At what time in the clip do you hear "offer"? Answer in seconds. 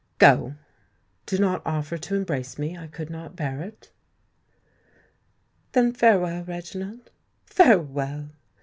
1.63-1.95